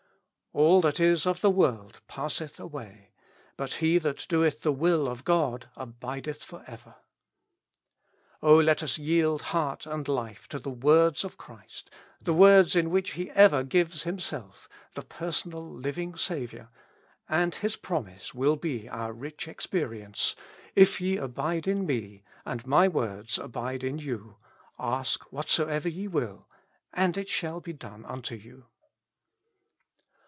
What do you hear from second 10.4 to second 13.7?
to the words of Christ, the words in which He ever